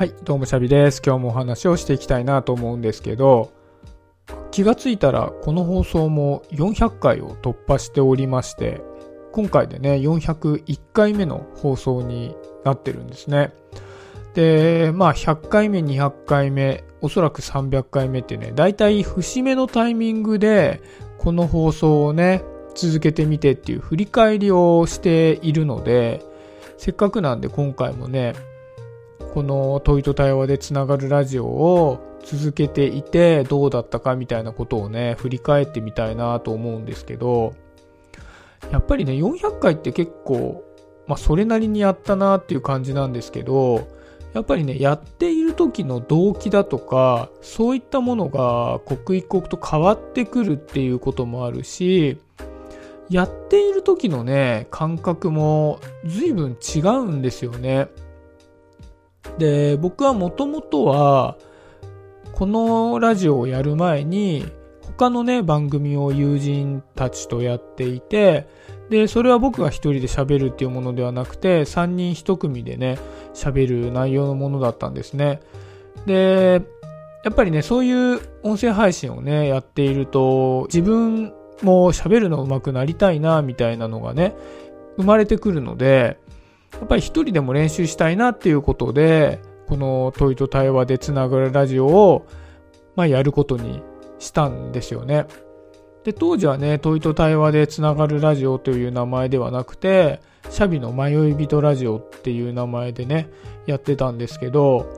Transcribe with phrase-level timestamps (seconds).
[0.00, 1.02] はい、どうもシャビです。
[1.04, 3.52] 今日もお話をしていきたいなと思うんですけど、
[4.50, 8.80] 気がついたらこの放送も400回を突破しておりまして、
[9.30, 12.34] 今回でね、401回目の放送に
[12.64, 13.52] なってるんですね。
[14.32, 20.80] で、まあ100回目、200回目、おそらく300回目ってね、だいたい節目のタイミングで
[21.18, 22.42] この放送をね、
[22.74, 26.22] 続けてみてっていう振り返りをしているので、
[26.78, 28.32] せっかくなんで今回もね、
[29.34, 37.54] この問いと対話でつながるラジオを続けていてどうだったかみたいなことをね、振り返ってみたいなと思うんですけど、
[38.70, 40.64] やっぱりね、400回って結構、
[41.06, 43.88] まあそれなりにやったなっていう感じなんですけど、
[44.32, 52.18] やっぱりね、やっている時の動機だとか、そういったものが刻一刻と変わってくるっていうこともあるし、
[53.08, 57.88] やっている時のね、感覚も随分違うんですよね。
[59.38, 61.36] で、僕はもともとは、
[62.32, 64.46] このラジオをやる前に、
[64.82, 68.46] 他のね、番組を友人たちとやっていて、
[68.90, 72.98] で、それは僕が一人で喋るっていうものではなくて、三人一組でね、
[73.34, 75.40] 喋る内容のものだったんですね。
[76.06, 76.62] で、
[77.24, 81.32] やっぱりね、そういう音声配信をね、やっていると、自分
[81.62, 84.34] も喋るの上手くなりたいな、みたいなのがね、
[84.96, 86.18] 生まれてくるので、
[86.72, 92.26] やっぱり一人でも練習したいなっていうことで、この問いと対話でつながるラジオを、
[92.96, 93.82] まあ、やることに
[94.18, 95.26] したんですよね。
[96.04, 103.28] で、当時はね、問いと対話でつながるラジオという名前ではなくて、シャビの迷い人ラジオっていう名前でね、
[103.66, 104.88] やってたんですけど、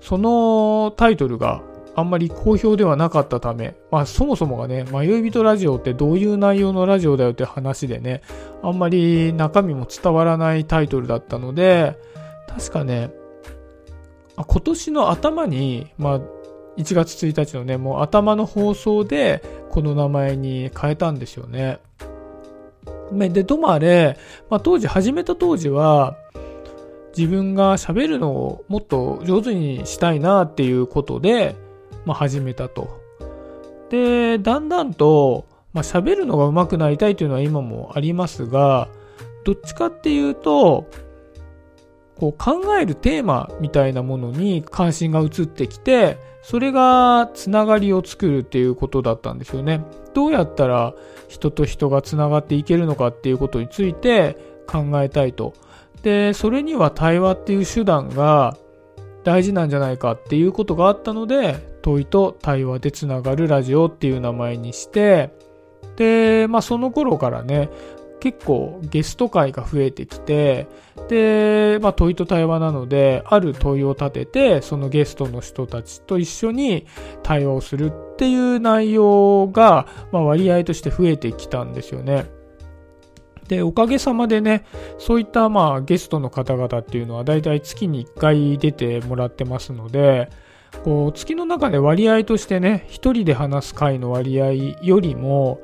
[0.00, 1.62] そのタイトルが
[1.98, 8.22] あんまり好評ではなかったため、まあそもそもがね、迷い人ラジオってどういう内容のラジオだよって話でね、
[8.62, 11.98] あんまり中身も伝わらないタイトルだったので、
[12.46, 13.10] 確かね、
[14.36, 16.20] 今年の頭に、まあ
[16.76, 21.80] 1月1日のね、もう頭の放送でこの名前に変えたんですよね。
[23.12, 24.16] で、ともあれ、
[24.50, 26.16] まあ当時、始めた当時は、
[27.16, 31.56] 自分が喋るのをもっと上手にしたいなっていうことで、
[32.08, 32.88] まあ、始めたと。
[33.90, 38.88] で、だんだんと、まあ、喋るのが上手くなりたいというのは今もありますが、
[39.44, 40.86] どっちかっていうと、
[42.16, 49.84] こう考えるテーマみたいなものに関心が移ってきて、それがつながりを作るっていうことだったんですよね。
[50.14, 50.94] どうやったら
[51.28, 54.36] 人と人がつながっていけるのかっていうことについて
[54.66, 55.52] 考えたいと。
[56.02, 58.56] で、それには対話っていう手段が
[59.24, 65.30] 大事なんじゃないかっていうことがあったので、問いと対話でつながるラジオっていう名前にして、
[65.96, 67.70] で、まあその頃からね、
[68.20, 70.66] 結構ゲスト会が増えてきて、
[71.08, 76.86] で、まあ問いと対話なので、ある問いを立てて、そのゲストの人たちと一緒に
[77.22, 82.26] 対話をするっていう内容が、まあ割合として増えてきたんですよね。
[83.48, 84.66] で、おかげさまでね、
[84.98, 90.28] そういったまあゲストの方々っていうのはだいたい月に1回出てもらってますので、
[90.84, 94.52] こう月の中で割合としてね、一人で話す回の割合
[94.82, 95.60] よりも、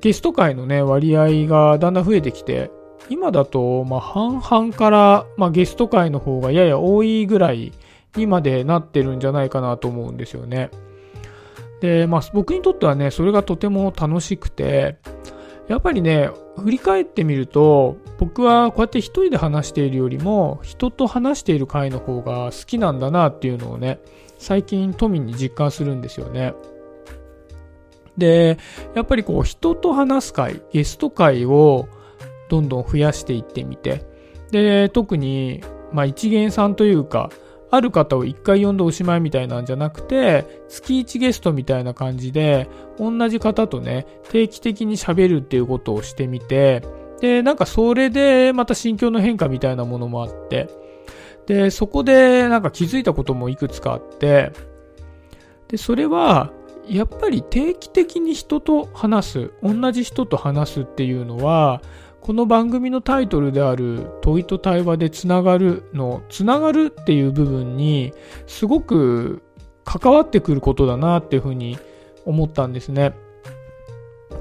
[0.00, 2.70] ゲスト回のね、割合がだんだん増えてきて、
[3.10, 7.72] 今だとま半々から、ま、ゲスト回の方がやや多いぐらい
[8.16, 10.70] にまでなってるんじゃないかなと思うんですよね。
[11.80, 14.96] で、まあ僕にとってはね、それがとても楽しくて、
[15.68, 24.00] やっぱりね、振り返ってみると、僕はこうやって一人で話しているよりも、人と話している回の方が好きなんだなっていうのをね、
[24.38, 26.54] 最近富に実感するんですよね。
[28.16, 28.58] で、
[28.94, 31.88] やっぱりこう人と話す回、ゲスト回を
[32.48, 34.04] どんどん増やしていってみて、
[34.50, 35.62] で、特に、
[35.92, 37.30] まあ一元さんというか、
[37.70, 42.68] ある方を一回呼んでおしまいみたいなんじゃなくて、月1ゲストみたいな感じで、
[42.98, 46.82] 同じ方とね、定期的に喋るっていうことをしてみて、
[47.20, 50.68] で、なんかそれでまた心境の変化みたいなものもあって、
[51.48, 54.52] で、そこでなんか気づいたこともいくつかあって、
[55.68, 56.52] で、それは、
[56.86, 61.80] やっぱり定期的に人と話す、同じ人と話すっていうのは、
[62.20, 68.12] この番組のタイトルである問いと対話でつながるの、つながるっていう部分に
[68.46, 69.42] すごく
[69.84, 71.78] 関わってくることだなっていうふうに
[72.26, 73.14] 思ったんですね。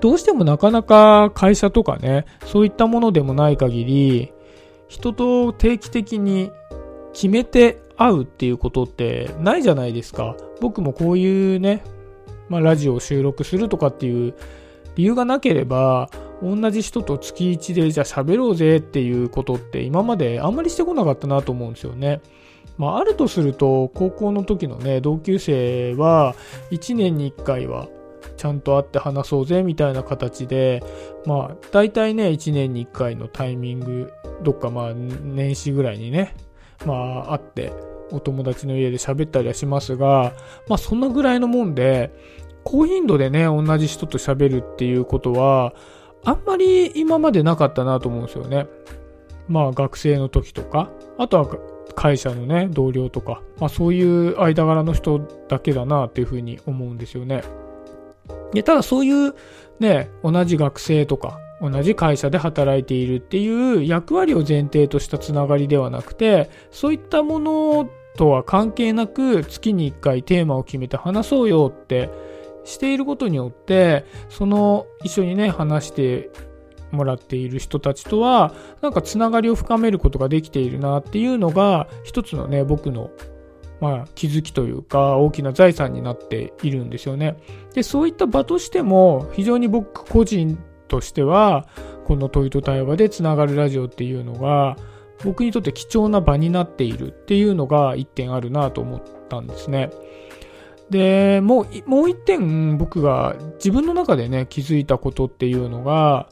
[0.00, 4.32] どうしてもなかなか会社とかね、そういったものでもない限り、
[4.86, 6.52] 人と定期的に
[7.12, 10.36] 決めて会うっていうことってないじゃないですか。
[10.60, 11.82] 僕もこういうね、
[12.48, 14.34] まあラジオを収録するとかっていう
[14.96, 16.10] 理由がなければ、
[16.42, 22.20] 同じ人と月1でじゃあ喋ろうぜっていうことって今まであんまりしてこなかったなと思うんですよね。
[22.78, 26.34] まあ、あるとすると、高校の時のね、同級生は、
[26.70, 27.88] 1年に1回は、
[28.36, 30.82] ちゃんと会って話そうぜ、みたいな形で、
[31.26, 34.12] まあ、大体ね、1年に1回のタイミング、
[34.42, 36.34] どっかまあ、年始ぐらいにね、
[36.86, 37.72] まあ、会って、
[38.10, 40.34] お友達の家で喋ったりはしますが、
[40.68, 42.12] まあ、そんなぐらいのもんで、
[42.64, 45.74] 高頻度でね、同じ人と喋るっていうことは、
[46.24, 48.66] あんまり今までなかったなと思うんですよね。
[49.48, 51.48] まあ学生の時とか、あとは
[51.94, 55.18] 会社のね、同僚とか、まあそういう間柄の人
[55.48, 57.42] だけだなっていうふうに思うんですよね。
[58.52, 59.34] で、ただそういう
[59.80, 72.10] ね、同じ学生とか、同じ会社で働いているっていう役割を前提としたつながりではなくて、そういったものとは関係なく月に1回テーマを決めて話そうよって
[72.64, 76.30] していることによって、その一緒にね、話して
[76.90, 83.10] もらっている人たちとは、なんかつながりを深めることができているなっていうのが、一つのね、僕の、
[83.80, 87.36] まあ、気づきというか、大きな財産になっているんですよね。
[87.74, 90.58] で、そういった場としても、非常に僕個人
[90.92, 91.66] としては、
[92.04, 94.76] この問いと対話でつながるラジオっていうのが、
[95.24, 99.90] 僕にとって貴重な場になっているっていうのが一点あるなと思ったんですね。
[100.90, 106.28] で、もう、もう一点僕が自分の中でね、気づいたことっていうのが、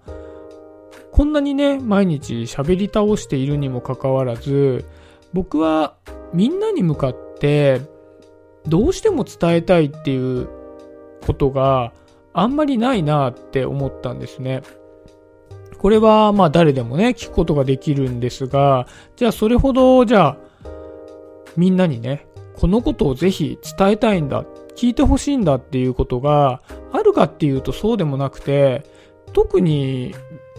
[1.11, 4.85] こんなにね、毎日喋り倒しているにもかかわらず、
[5.33, 5.95] 僕は
[6.35, 7.81] みんなに向かって、
[8.67, 10.49] どうしても伝えたいっていう
[11.27, 11.93] ことが
[12.33, 14.63] あんまりないなって思ったんですね。
[15.79, 18.87] これはまあ誰でもね、聞くことができるんですが、
[19.17, 20.37] じゃあそれほど、じゃあ、
[21.57, 24.45] みんなにね、このことをぜひ伝えたいんだ、
[24.77, 26.63] 聞いてほしいんだっていうことが
[26.93, 28.85] あるかっていうとそうでもなくて、
[29.33, 30.15] 特に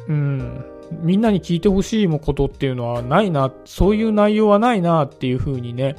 [0.07, 0.65] うん、
[1.01, 5.95] みんなに聞いてほしいことっていうのはないな、そういう内容はないなっていう風にね、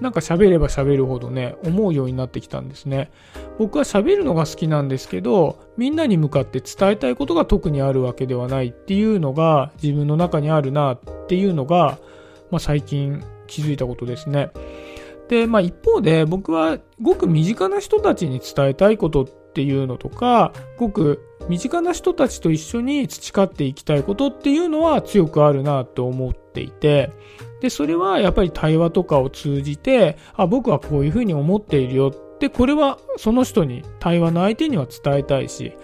[0.00, 3.10] なんか喋れば喋るほどね、思うようになってきたんですね。
[3.58, 11.98] 僕は喋るのが好きなんですけど、みんなに向かって伝えたいことが特にあるわけではないっていうのが自分の中にあるなっていうのが、
[12.50, 14.50] まあ、最近気づいたことですね。
[15.28, 27.12] で、まあ一方で僕はごく身近な人たちに伝えたいことっていうのとか、ごく身近な人たちと一緒に培っていきたいことっていうのは強くあるなと思っていて、
[27.60, 35.76] で、それはやっぱり対話とかを通じて、あ、僕はこういうふうに思っているよって、これはその人に、対話の相手には伝えたいし、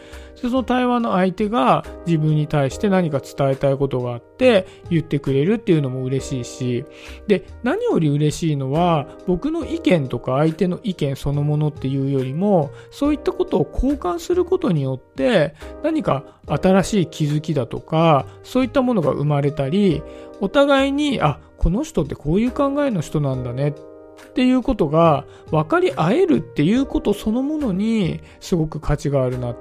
[0.48, 6.84] その対話の相手が自分に対して何か伝えたいことがあって言ってくれるっていうのも嬉しいし、
[7.26, 20.02] で、何より嬉しいのは僕の意見とか相手の意見そのものっていうよりも、そういったことを交換することによって何か新しい気づきだとか、そういったものが生まれたり、
[20.40, 23.74] お互いに、あ、この人ってこういう考えの人なんだねっ
[24.28, 29.54] っていうことが分かり合えるっていうことそのものにすごく価値があるな。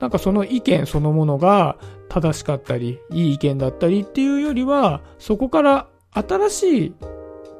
[0.00, 1.76] なんかその意見そのものが
[2.08, 6.94] 正しかったり、いい意見だったりっていうよりは、そこから新しい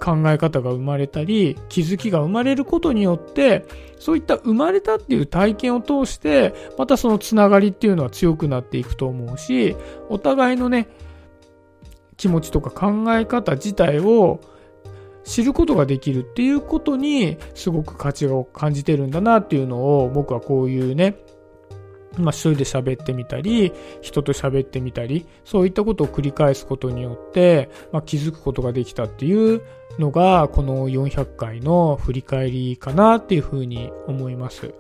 [0.01, 3.65] 考え方が生まれたり、気づきが生まれることによって、
[4.01, 9.77] そういった生まれたっていう体験を通して、またそのつながりっていうのは強くなっていくと思うし、
[10.09, 10.89] お互いのね、
[12.17, 14.41] 気持ちとか考え方自体を
[15.25, 21.17] 知ることができるっていうことにすごく価値を感じてるんだなっていうのを僕はこういうね、
[22.19, 29.63] まあ、一人で喋ってみたり、人と喋ってみたり、そういったことを繰り返すことによって、まあ、気づくことができたっていう
[29.99, 34.75] のが、この400回の振り返りかなっていうふうに思います。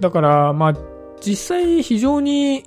[0.00, 0.74] だから、まあ、
[1.20, 2.64] 実際非常に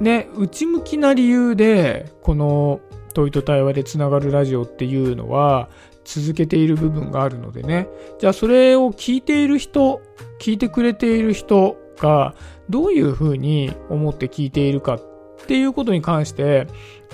[0.00, 2.80] ね、内向きな理由で、この
[3.18, 5.68] 問いと対話でつながるラジオっていうのは、
[6.04, 7.88] 続けている部分があるのでね。
[8.20, 10.00] じゃあそれを聞いている人、
[10.40, 12.36] 聞いてくれている人が
[12.70, 15.00] どういうふうに思って聞いているかっ
[15.46, 16.68] ていうことに関して、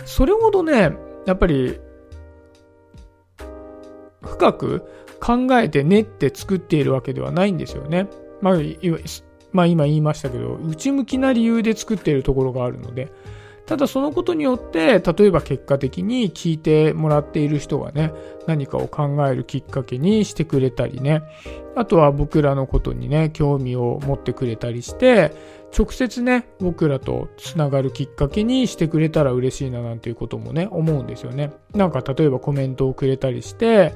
[0.04, 0.92] それほどね、
[1.26, 1.80] やっぱり、
[4.20, 4.82] 深く
[5.20, 8.08] 考えて練って作っているわけではないんですよね。
[8.42, 8.54] まあ、
[9.52, 13.10] まあ今言いましたけど、内向きな理由で作っているところがあるので、
[13.66, 18.12] ただそのことによって、例えば結果的に聞いてもらっている人がね、
[18.46, 21.22] 何かを考えるきっかけにしてくれたりね、
[21.74, 25.32] あとは僕らのことにね、興味を持ってくれたりして、
[25.76, 31.52] 直接ね、僕らとつながるきっかけにしてくれたら嬉しいななんていうこともね、思うんですよね。
[31.74, 33.94] なんか例えばコメントをくれたりして、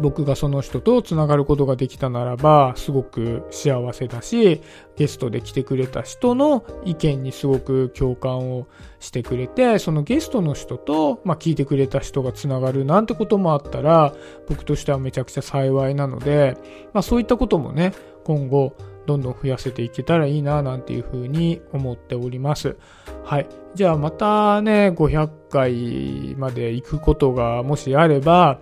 [0.00, 4.62] 僕がその人とつながることができたならば、すごく幸せだし、
[4.96, 8.66] ゲストで来てくれた人の意見にすごく共感を
[8.98, 14.14] してくれて、そのゲストの人と、まあ、聞いてくれた人がつながるなんてこともあったら、
[14.48, 16.56] 僕としてはめちゃくちゃ幸いなので、
[16.92, 17.92] まあ、そういったこともね、
[18.24, 18.76] 今後、
[19.06, 22.76] どんどん増やせていけたらいいな、なんていうふうに思っております。
[23.24, 23.48] はい。
[23.74, 28.60] じゃあまたね、500回まで行くことがもしあれば、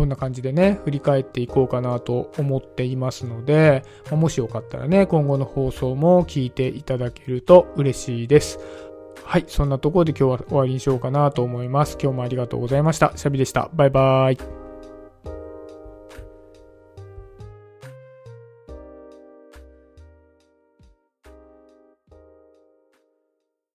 [0.00, 8.58] こんな感じでね、振り返っていこうかなと思っていますので、もしよかったらね、今後の放送も聞いていただけると嬉しいです。
[9.24, 11.98] はい、そんなところで今日は終わりにしようかなと思います。
[12.00, 13.12] 今日もありがとうございました。
[13.14, 13.68] シャビでした。
[13.74, 14.59] バイバーイ。